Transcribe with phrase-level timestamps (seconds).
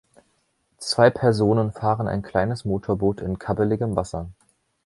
[0.79, 4.31] Zwei Personen fahren ein kleines Motorboot in kabbeligem Wasser.